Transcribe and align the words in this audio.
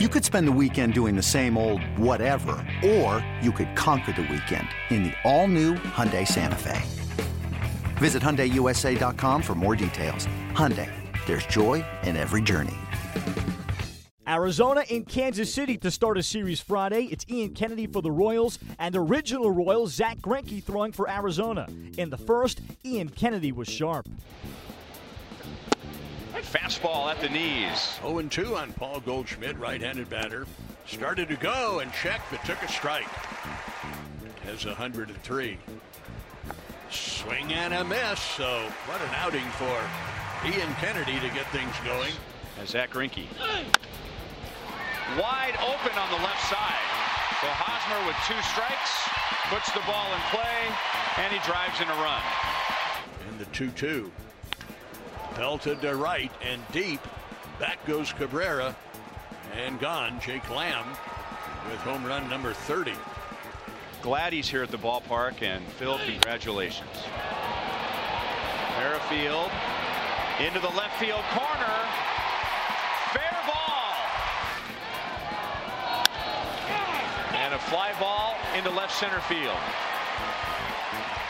You 0.00 0.08
could 0.08 0.24
spend 0.24 0.48
the 0.48 0.58
weekend 0.60 0.92
doing 0.92 1.14
the 1.14 1.22
same 1.22 1.56
old 1.56 1.80
whatever, 1.96 2.56
or 2.84 3.24
you 3.40 3.52
could 3.52 3.76
conquer 3.76 4.10
the 4.10 4.22
weekend 4.22 4.66
in 4.90 5.04
the 5.04 5.12
all-new 5.22 5.74
Hyundai 5.74 6.26
Santa 6.26 6.56
Fe. 6.56 6.82
Visit 7.98 8.20
HyundaiUSA.com 8.20 9.40
for 9.40 9.54
more 9.54 9.76
details. 9.76 10.26
Hyundai, 10.50 10.90
there's 11.26 11.46
joy 11.46 11.84
in 12.02 12.16
every 12.16 12.42
journey. 12.42 12.74
Arizona 14.26 14.82
in 14.88 15.04
Kansas 15.04 15.54
City 15.54 15.76
to 15.76 15.92
start 15.92 16.18
a 16.18 16.24
series 16.24 16.58
Friday. 16.58 17.04
It's 17.12 17.24
Ian 17.30 17.54
Kennedy 17.54 17.86
for 17.86 18.02
the 18.02 18.10
Royals 18.10 18.58
and 18.80 18.96
original 18.96 19.52
Royals 19.52 19.94
Zack 19.94 20.18
Greinke 20.18 20.60
throwing 20.60 20.90
for 20.90 21.08
Arizona. 21.08 21.68
In 21.98 22.10
the 22.10 22.18
first, 22.18 22.62
Ian 22.84 23.10
Kennedy 23.10 23.52
was 23.52 23.68
sharp. 23.68 24.08
Fastball 26.44 27.10
at 27.10 27.20
the 27.20 27.28
knees. 27.28 27.98
0 28.02 28.22
2 28.22 28.56
on 28.56 28.72
Paul 28.74 29.00
Goldschmidt, 29.00 29.58
right 29.58 29.80
handed 29.80 30.08
batter. 30.10 30.46
Started 30.86 31.28
to 31.28 31.36
go 31.36 31.80
and 31.80 31.92
checked, 31.92 32.30
but 32.30 32.44
took 32.44 32.62
a 32.62 32.68
strike. 32.68 33.08
Has 34.44 34.64
103. 34.66 35.58
Swing 36.90 37.52
and 37.52 37.74
a 37.74 37.84
miss. 37.84 38.20
So, 38.20 38.68
what 38.86 39.00
an 39.00 39.10
outing 39.16 39.48
for 39.56 39.80
Ian 40.46 40.72
Kennedy 40.74 41.18
to 41.20 41.34
get 41.34 41.46
things 41.50 41.74
going. 41.84 42.12
As 42.60 42.70
Zack 42.70 42.90
Greinke. 42.90 43.26
Wide 45.18 45.56
open 45.60 45.98
on 45.98 46.10
the 46.10 46.22
left 46.22 46.42
side. 46.48 46.84
So 47.40 47.48
Hosmer 47.50 48.06
with 48.06 48.16
two 48.24 48.40
strikes 48.40 49.04
puts 49.52 49.70
the 49.72 49.84
ball 49.84 50.08
in 50.14 50.20
play 50.32 50.64
and 51.18 51.32
he 51.32 51.38
drives 51.44 51.80
in 51.80 51.88
a 51.88 51.98
run. 52.00 52.22
And 53.28 53.38
the 53.38 53.44
2 53.52 53.70
2. 53.70 54.10
Pelted 55.34 55.80
to 55.80 55.96
right 55.96 56.30
and 56.42 56.62
deep. 56.72 57.00
Back 57.58 57.84
goes 57.86 58.12
Cabrera. 58.12 58.74
And 59.56 59.78
gone, 59.78 60.20
Jake 60.20 60.48
Lamb 60.50 60.86
with 61.70 61.80
home 61.80 62.04
run 62.04 62.28
number 62.28 62.52
30. 62.52 62.92
Glad 64.02 64.32
he's 64.32 64.48
here 64.48 64.62
at 64.62 64.70
the 64.70 64.78
ballpark, 64.78 65.42
and 65.42 65.64
Phil, 65.64 65.98
congratulations. 66.06 66.90
Merrifield 68.78 69.50
into 70.40 70.60
the 70.60 70.68
left 70.76 70.98
field 70.98 71.22
corner. 71.30 71.74
Fair 73.12 73.36
ball. 73.46 73.94
And 77.34 77.54
a 77.54 77.58
fly 77.58 77.94
ball 77.98 78.34
into 78.56 78.70
left 78.70 78.92
center 78.92 79.20
field. 79.20 79.56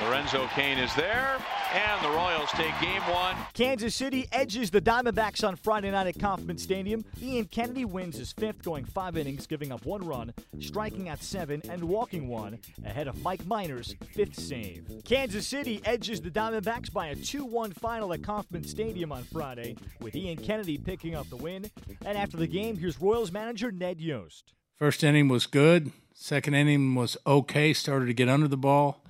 Lorenzo 0.03 0.49
Cain 0.49 0.79
is 0.79 0.95
there, 0.95 1.39
and 1.75 2.05
the 2.05 2.09
Royals 2.09 2.51
take 2.53 2.79
game 2.81 3.03
one. 3.03 3.37
Kansas 3.53 3.97
City 3.97 4.29
edges 4.31 4.71
the 4.71 4.81
Diamondbacks 4.81 5.47
on 5.47 5.57
Friday 5.57 5.91
night 5.91 6.07
at 6.07 6.19
Kauffman 6.21 6.57
Stadium. 6.57 7.05
Ian 7.21 7.47
Kennedy 7.47 7.85
wins 7.85 8.17
his 8.17 8.33
fifth, 8.33 8.63
going 8.63 8.85
five 8.85 9.17
innings, 9.17 9.49
giving 9.49 9.73
up 9.73 9.85
one 9.85 10.07
run, 10.07 10.33
striking 10.61 11.09
out 11.09 11.21
seven, 11.21 11.61
and 11.69 11.83
walking 11.83 12.29
one, 12.29 12.61
ahead 12.85 13.09
of 13.09 13.21
Mike 13.23 13.45
Minor's 13.47 13.97
fifth 14.13 14.39
save. 14.39 14.87
Kansas 15.05 15.49
City 15.49 15.81
edges 15.85 16.21
the 16.21 16.31
Diamondbacks 16.31 16.93
by 16.93 17.09
a 17.09 17.17
2 17.17 17.45
1 17.45 17.73
final 17.73 18.13
at 18.13 18.23
Kauffman 18.23 18.63
Stadium 18.63 19.11
on 19.11 19.25
Friday, 19.25 19.77
with 20.01 20.15
Ian 20.15 20.37
Kennedy 20.37 20.79
picking 20.79 21.17
up 21.17 21.29
the 21.29 21.37
win. 21.37 21.69
And 22.07 22.17
after 22.17 22.37
the 22.37 22.47
game, 22.47 22.77
here's 22.77 23.01
Royals 23.01 23.33
manager 23.33 23.73
Ned 23.73 24.01
Yost. 24.01 24.53
First 24.79 25.03
inning 25.03 25.27
was 25.27 25.47
good. 25.47 25.91
Second 26.13 26.55
inning 26.55 26.95
was 26.95 27.17
okay. 27.27 27.73
Started 27.73 28.07
to 28.07 28.15
get 28.15 28.29
under 28.29 28.47
the 28.47 28.57
ball. 28.57 29.04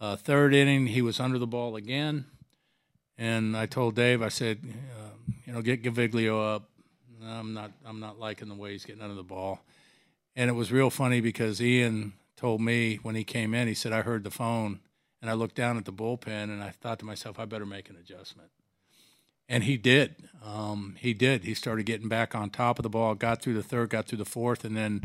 Uh, 0.00 0.16
third 0.16 0.54
inning, 0.54 0.88
he 0.88 1.00
was 1.00 1.18
under 1.20 1.38
the 1.38 1.46
ball 1.46 1.76
again, 1.76 2.26
and 3.16 3.56
I 3.56 3.64
told 3.64 3.94
Dave, 3.94 4.20
I 4.20 4.28
said, 4.28 4.58
uh, 4.64 5.32
you 5.46 5.52
know, 5.52 5.62
get 5.62 5.82
Gaviglio 5.82 6.54
up. 6.54 6.68
I'm 7.24 7.54
not, 7.54 7.72
I'm 7.84 7.98
not 7.98 8.18
liking 8.18 8.48
the 8.48 8.54
way 8.54 8.72
he's 8.72 8.84
getting 8.84 9.02
under 9.02 9.14
the 9.14 9.22
ball, 9.22 9.60
and 10.34 10.50
it 10.50 10.52
was 10.52 10.70
real 10.70 10.90
funny 10.90 11.22
because 11.22 11.62
Ian 11.62 12.12
told 12.36 12.60
me 12.60 12.96
when 13.02 13.14
he 13.14 13.24
came 13.24 13.54
in, 13.54 13.68
he 13.68 13.74
said, 13.74 13.92
I 13.92 14.02
heard 14.02 14.22
the 14.22 14.30
phone, 14.30 14.80
and 15.22 15.30
I 15.30 15.34
looked 15.34 15.54
down 15.54 15.78
at 15.78 15.86
the 15.86 15.92
bullpen, 15.92 16.44
and 16.44 16.62
I 16.62 16.70
thought 16.70 16.98
to 16.98 17.06
myself, 17.06 17.38
I 17.38 17.46
better 17.46 17.64
make 17.64 17.88
an 17.88 17.96
adjustment. 17.96 18.50
And 19.48 19.64
he 19.64 19.76
did. 19.76 20.16
Um, 20.44 20.96
he 20.98 21.14
did. 21.14 21.44
He 21.44 21.54
started 21.54 21.86
getting 21.86 22.08
back 22.08 22.34
on 22.34 22.50
top 22.50 22.78
of 22.78 22.82
the 22.82 22.90
ball, 22.90 23.14
got 23.14 23.40
through 23.40 23.54
the 23.54 23.62
third, 23.62 23.90
got 23.90 24.06
through 24.06 24.18
the 24.18 24.24
fourth, 24.24 24.64
and 24.64 24.76
then 24.76 25.04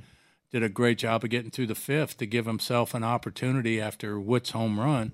did 0.51 0.63
a 0.63 0.69
great 0.69 0.97
job 0.97 1.23
of 1.23 1.29
getting 1.29 1.51
through 1.51 1.67
the 1.67 1.75
fifth 1.75 2.17
to 2.17 2.25
give 2.25 2.45
himself 2.45 2.93
an 2.93 3.03
opportunity 3.03 3.79
after 3.79 4.19
Wood's 4.19 4.51
home 4.51 4.79
run, 4.79 5.13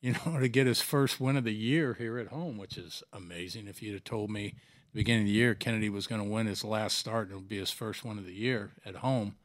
you 0.00 0.14
know, 0.26 0.38
to 0.38 0.48
get 0.48 0.66
his 0.66 0.80
first 0.80 1.20
win 1.20 1.36
of 1.36 1.44
the 1.44 1.54
year 1.54 1.94
here 1.94 2.18
at 2.18 2.28
home, 2.28 2.56
which 2.56 2.78
is 2.78 3.02
amazing. 3.12 3.68
If 3.68 3.82
you'd 3.82 3.94
have 3.94 4.04
told 4.04 4.30
me 4.30 4.54
beginning 4.94 5.22
of 5.22 5.28
the 5.28 5.32
year 5.32 5.54
Kennedy 5.54 5.88
was 5.88 6.06
going 6.06 6.22
to 6.22 6.28
win 6.28 6.46
his 6.46 6.64
last 6.64 6.98
start 6.98 7.28
and 7.28 7.32
it 7.32 7.36
would 7.36 7.48
be 7.48 7.58
his 7.58 7.70
first 7.70 8.04
one 8.04 8.18
of 8.18 8.26
the 8.26 8.34
year 8.34 8.72
at 8.84 8.96
home, 8.96 9.36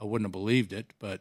I 0.00 0.04
wouldn't 0.04 0.26
have 0.26 0.32
believed 0.32 0.72
it. 0.72 0.92
But 0.98 1.20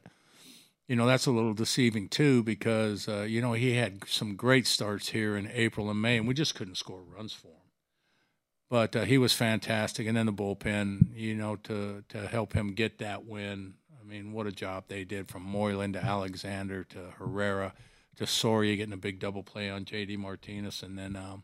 you 0.87 0.95
know 0.95 1.05
that's 1.05 1.25
a 1.25 1.31
little 1.31 1.53
deceiving 1.53 2.07
too 2.07 2.43
because 2.43 3.09
uh, 3.09 3.23
you 3.23 3.41
know 3.41 3.53
he 3.53 3.73
had 3.73 4.07
some 4.07 4.35
great 4.35 4.65
starts 4.65 5.09
here 5.09 5.35
in 5.35 5.49
April 5.51 5.89
and 5.89 6.01
May, 6.01 6.17
and 6.17 6.27
we 6.27 6.33
just 6.33 6.55
couldn't 6.55 6.75
score 6.75 7.01
runs 7.01 7.33
for 7.33 7.47
him 7.47 7.66
but 8.69 8.95
uh, 8.95 9.03
he 9.03 9.17
was 9.17 9.33
fantastic. 9.33 10.07
And 10.07 10.17
then 10.17 10.25
the 10.25 10.33
bullpen, 10.33 11.15
you 11.15 11.35
know, 11.35 11.55
to 11.63 12.03
to 12.09 12.27
help 12.27 12.53
him 12.53 12.73
get 12.73 12.99
that 12.99 13.25
win. 13.25 13.75
I 13.99 14.07
mean, 14.07 14.31
what 14.31 14.47
a 14.47 14.51
job 14.51 14.85
they 14.87 15.03
did 15.03 15.29
from 15.29 15.43
Moylan 15.43 15.93
to 15.93 16.03
Alexander 16.03 16.83
to 16.85 17.11
Herrera 17.17 17.73
to 18.17 18.25
Soria 18.25 18.75
getting 18.75 18.93
a 18.93 18.97
big 18.97 19.19
double 19.19 19.43
play 19.43 19.69
on 19.69 19.85
J.D. 19.85 20.17
Martinez, 20.17 20.81
and 20.81 20.97
then 20.97 21.15
um, 21.15 21.43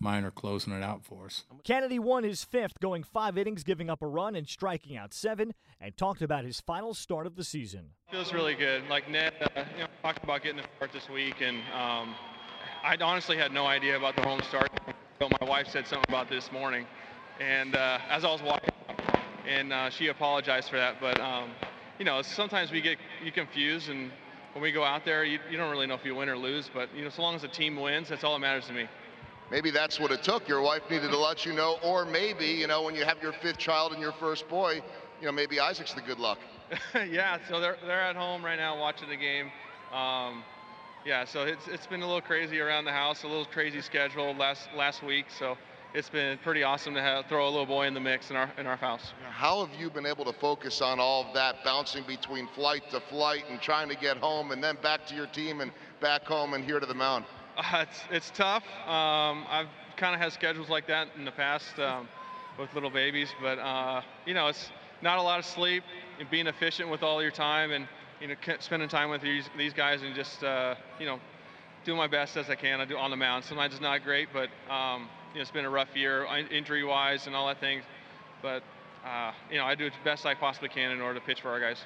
Minor 0.00 0.30
closing 0.30 0.72
it 0.72 0.82
out 0.82 1.04
for 1.04 1.26
us. 1.26 1.44
Kennedy 1.62 1.98
won 1.98 2.24
his 2.24 2.44
fifth, 2.44 2.80
going 2.80 3.02
five 3.02 3.38
innings, 3.38 3.62
giving 3.62 3.88
up 3.88 4.02
a 4.02 4.06
run 4.06 4.34
and 4.34 4.48
striking 4.48 4.96
out 4.96 5.14
seven, 5.14 5.54
and 5.80 5.96
talked 5.96 6.22
about 6.22 6.44
his 6.44 6.60
final 6.60 6.94
start 6.94 7.26
of 7.26 7.36
the 7.36 7.44
season. 7.44 7.90
Feels 8.10 8.32
really 8.32 8.54
good. 8.54 8.82
Like 8.88 9.08
Ned, 9.08 9.34
uh, 9.40 9.64
you 9.74 9.84
know, 9.84 9.88
talked 10.02 10.24
about 10.24 10.42
getting 10.42 10.58
the 10.58 10.64
start 10.76 10.92
this 10.92 11.08
week, 11.08 11.36
and 11.40 11.58
um, 11.72 12.14
I 12.82 12.96
honestly 13.00 13.36
had 13.36 13.52
no 13.52 13.66
idea 13.66 13.96
about 13.96 14.16
the 14.16 14.22
home 14.22 14.40
start. 14.48 14.70
My 15.20 15.38
wife 15.46 15.68
said 15.68 15.86
something 15.86 16.08
about 16.08 16.28
this 16.28 16.50
morning, 16.50 16.88
and 17.38 17.76
uh, 17.76 18.00
as 18.08 18.24
I 18.24 18.32
was 18.32 18.42
walking, 18.42 18.72
and 19.46 19.72
uh, 19.72 19.88
she 19.88 20.08
apologized 20.08 20.68
for 20.68 20.76
that. 20.76 21.00
But 21.00 21.20
um, 21.20 21.52
you 22.00 22.04
know, 22.04 22.20
sometimes 22.20 22.72
we 22.72 22.80
get 22.80 22.98
you 23.22 23.30
confused, 23.30 23.90
and 23.90 24.10
when 24.54 24.62
we 24.62 24.72
go 24.72 24.82
out 24.82 25.04
there, 25.04 25.24
you, 25.24 25.38
you 25.48 25.56
don't 25.56 25.70
really 25.70 25.86
know 25.86 25.94
if 25.94 26.04
you 26.04 26.16
win 26.16 26.28
or 26.28 26.36
lose. 26.36 26.68
But 26.68 26.92
you 26.96 27.04
know, 27.04 27.10
so 27.10 27.22
long 27.22 27.36
as 27.36 27.42
the 27.42 27.48
team 27.48 27.76
wins, 27.76 28.08
that's 28.08 28.24
all 28.24 28.32
that 28.32 28.40
matters 28.40 28.66
to 28.66 28.72
me. 28.72 28.88
Maybe 29.52 29.70
that's 29.70 30.00
what 30.00 30.10
it 30.10 30.24
took. 30.24 30.48
Your 30.48 30.62
wife 30.62 30.82
needed 30.90 31.12
to 31.12 31.18
let 31.18 31.46
you 31.46 31.52
know, 31.52 31.78
or 31.84 32.04
maybe 32.04 32.46
you 32.46 32.66
know, 32.66 32.82
when 32.82 32.96
you 32.96 33.04
have 33.04 33.22
your 33.22 33.34
fifth 33.34 33.58
child 33.58 33.92
and 33.92 34.02
your 34.02 34.12
first 34.14 34.48
boy, 34.48 34.82
you 35.20 35.26
know, 35.26 35.32
maybe 35.32 35.60
Isaac's 35.60 35.94
the 35.94 36.02
good 36.02 36.18
luck. 36.18 36.40
yeah, 37.08 37.38
so 37.48 37.60
they're 37.60 37.78
they're 37.86 38.02
at 38.02 38.16
home 38.16 38.44
right 38.44 38.58
now 38.58 38.76
watching 38.80 39.08
the 39.08 39.16
game. 39.16 39.52
Um, 39.92 40.42
yeah, 41.04 41.24
so 41.24 41.42
it's 41.42 41.68
it's 41.68 41.86
been 41.86 42.00
a 42.00 42.06
little 42.06 42.22
crazy 42.22 42.60
around 42.60 42.86
the 42.86 42.92
house, 42.92 43.24
a 43.24 43.28
little 43.28 43.44
crazy 43.44 43.80
schedule 43.82 44.34
last 44.34 44.68
last 44.74 45.02
week. 45.02 45.26
So 45.38 45.56
it's 45.92 46.08
been 46.08 46.38
pretty 46.38 46.62
awesome 46.62 46.94
to 46.94 47.02
have, 47.02 47.26
throw 47.26 47.46
a 47.46 47.50
little 47.50 47.66
boy 47.66 47.86
in 47.86 47.94
the 47.94 48.00
mix 48.00 48.30
in 48.30 48.36
our 48.36 48.50
in 48.56 48.66
our 48.66 48.76
house. 48.76 49.12
How 49.30 49.64
have 49.64 49.78
you 49.78 49.90
been 49.90 50.06
able 50.06 50.24
to 50.24 50.32
focus 50.32 50.80
on 50.80 50.98
all 50.98 51.26
of 51.26 51.34
that, 51.34 51.56
bouncing 51.62 52.04
between 52.06 52.48
flight 52.54 52.90
to 52.90 53.00
flight 53.00 53.44
and 53.50 53.60
trying 53.60 53.88
to 53.90 53.96
get 53.96 54.16
home, 54.16 54.50
and 54.50 54.64
then 54.64 54.76
back 54.82 55.06
to 55.08 55.14
your 55.14 55.26
team 55.26 55.60
and 55.60 55.72
back 56.00 56.24
home 56.24 56.54
and 56.54 56.64
here 56.64 56.80
to 56.80 56.86
the 56.86 56.94
mound? 56.94 57.24
Uh, 57.56 57.84
it's 57.88 58.00
it's 58.10 58.30
tough. 58.36 58.64
Um, 58.84 59.46
I've 59.48 59.68
kind 59.96 60.12
of 60.12 60.20
had 60.20 60.32
schedules 60.32 60.68
like 60.68 60.88
that 60.88 61.06
in 61.16 61.24
the 61.24 61.30
past 61.30 61.78
um, 61.78 62.08
with 62.58 62.74
little 62.74 62.90
babies, 62.90 63.28
but 63.40 63.60
uh, 63.60 64.02
you 64.26 64.34
know 64.34 64.48
it's 64.48 64.72
not 65.02 65.18
a 65.18 65.22
lot 65.22 65.38
of 65.38 65.44
sleep, 65.44 65.84
and 66.18 66.28
being 66.30 66.48
efficient 66.48 66.90
with 66.90 67.04
all 67.04 67.22
your 67.22 67.30
time 67.30 67.70
and 67.70 67.86
you 68.24 68.30
know, 68.30 68.56
spending 68.58 68.88
time 68.88 69.10
with 69.10 69.20
these 69.20 69.74
guys 69.74 70.00
and 70.02 70.14
just 70.14 70.42
uh, 70.42 70.74
you 70.98 71.04
know, 71.04 71.20
doing 71.84 71.98
my 71.98 72.06
best 72.06 72.38
as 72.38 72.48
I 72.48 72.54
can. 72.54 72.80
I 72.80 72.86
do 72.86 72.96
on 72.96 73.10
the 73.10 73.18
mound. 73.18 73.44
Sometimes 73.44 73.74
it's 73.74 73.82
not 73.82 74.02
great, 74.02 74.28
but 74.32 74.48
um, 74.72 75.10
you 75.32 75.38
know, 75.38 75.42
it's 75.42 75.50
been 75.50 75.66
a 75.66 75.70
rough 75.70 75.94
year 75.94 76.26
injury-wise 76.50 77.26
and 77.26 77.36
all 77.36 77.46
that 77.48 77.60
things. 77.60 77.84
But 78.40 78.62
uh, 79.04 79.32
you 79.50 79.58
know, 79.58 79.66
I 79.66 79.74
do 79.74 79.90
the 79.90 79.96
best 80.04 80.24
I 80.24 80.34
possibly 80.34 80.70
can 80.70 80.90
in 80.90 81.02
order 81.02 81.20
to 81.20 81.26
pitch 81.26 81.42
for 81.42 81.50
our 81.50 81.60
guys. 81.60 81.84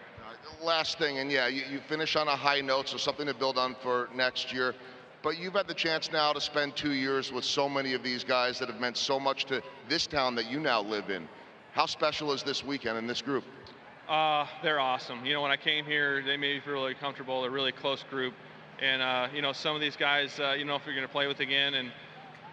Last 0.63 0.99
thing, 0.99 1.19
and 1.19 1.33
yeah, 1.33 1.49
you, 1.49 1.65
you 1.69 1.81
finish 1.89 2.15
on 2.15 2.29
a 2.29 2.37
high 2.37 2.61
note, 2.61 2.89
so 2.89 2.99
something 2.99 3.27
to 3.27 3.35
build 3.35 3.59
on 3.59 3.75
for 3.83 4.09
next 4.15 4.53
year. 4.53 4.77
But 5.25 5.39
you've 5.39 5.55
had 5.55 5.67
the 5.67 5.75
chance 5.75 6.13
now 6.13 6.33
to 6.33 6.41
spend 6.41 6.77
two 6.77 6.93
years 6.93 7.33
with 7.33 7.45
so 7.45 7.69
many 7.69 7.95
of 7.95 8.05
these 8.05 8.23
guys 8.23 8.61
that 8.61 8.69
have 8.69 8.81
meant 8.81 8.97
so 8.97 9.19
much 9.19 9.47
to 9.47 9.61
this 9.89 10.07
town 10.07 10.37
that 10.37 10.49
you 10.49 10.61
now 10.61 10.81
live 10.83 11.11
in. 11.11 11.29
How 11.73 11.87
special 11.87 12.33
is 12.33 12.45
this 12.45 12.65
weekend 12.65 12.97
and 12.97 13.11
this 13.11 13.21
group? 13.21 13.43
Uh, 14.09 14.47
they're 14.63 14.81
awesome. 14.81 15.27
You 15.27 15.35
know, 15.35 15.43
when 15.43 15.51
I 15.51 15.59
came 15.59 15.85
here, 15.85 16.23
they 16.23 16.39
made 16.39 16.55
me 16.55 16.61
feel 16.61 16.73
really 16.73 16.95
comfortable. 16.95 17.43
They're 17.43 17.51
a 17.51 17.53
really 17.53 17.73
close 17.73 18.03
group. 18.05 18.33
And, 18.81 19.03
uh, 19.03 19.29
you 19.35 19.43
know, 19.43 19.53
some 19.53 19.75
of 19.75 19.83
these 19.83 19.97
guys, 19.97 20.41
uh, 20.41 20.55
you 20.59 20.65
know, 20.65 20.77
if 20.77 20.87
you're 20.87 20.95
going 20.95 21.07
to 21.07 21.13
play 21.13 21.27
with 21.27 21.41
again. 21.41 21.75
And, 21.75 21.93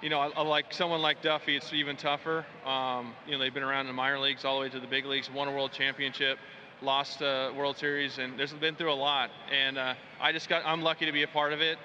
you 0.02 0.10
know, 0.10 0.20
I, 0.20 0.28
I 0.36 0.42
like 0.42 0.74
someone 0.74 1.02
like 1.02 1.22
Duffy, 1.22 1.56
it's 1.56 1.72
even 1.72 1.96
tougher. 1.96 2.46
Um, 2.66 3.14
you 3.26 3.32
know, 3.32 3.40
they've 3.40 3.54
been 3.54 3.64
around 3.64 3.82
in 3.82 3.88
the 3.88 3.94
minor 3.94 4.20
leagues 4.20 4.44
all 4.44 4.56
the 4.56 4.62
way 4.64 4.70
to 4.70 4.82
the 4.82 4.88
big 4.88 5.06
leagues, 5.06 5.32
won 5.32 5.48
a 5.48 5.52
world 5.52 5.72
championship, 5.72 6.40
lost 6.82 7.22
a 7.22 7.54
World 7.56 7.78
Series, 7.78 8.18
and 8.18 8.38
there's 8.38 8.52
been 8.52 8.76
through 8.76 8.92
a 8.92 8.94
lot. 8.94 9.30
And 9.50 9.78
uh, 9.78 9.94
I 10.20 10.34
just 10.34 10.50
got, 10.50 10.62
I'm 10.66 10.82
lucky 10.82 11.06
to 11.06 11.14
be 11.14 11.24
a 11.24 11.28
part 11.28 11.54
of 11.54 11.62
it. 11.62 11.78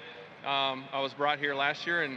Um, 0.45 0.83
I 0.91 0.99
was 0.99 1.13
brought 1.13 1.39
here 1.39 1.55
last 1.55 1.87
year, 1.87 2.03
and 2.03 2.15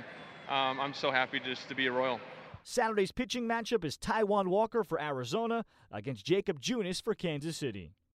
um, 0.48 0.80
I'm 0.80 0.94
so 0.94 1.12
happy 1.12 1.38
just 1.38 1.68
to 1.68 1.76
be 1.76 1.86
a 1.86 1.92
Royal. 1.92 2.18
Saturday's 2.66 3.12
pitching 3.12 3.46
matchup 3.46 3.84
is 3.84 3.98
Taijuan 3.98 4.48
Walker 4.48 4.82
for 4.84 4.98
Arizona 4.98 5.66
against 5.92 6.24
Jakob 6.24 6.62
Junis 6.62 7.02
for 7.02 7.14
Kansas 7.14 7.58
City. 7.58 7.92